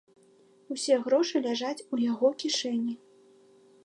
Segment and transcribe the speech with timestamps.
[0.75, 2.97] Усе грошы ляжаць у яго кішэні.